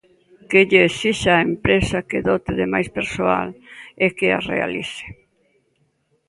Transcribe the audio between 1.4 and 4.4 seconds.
empresa que dote de máis persoal e que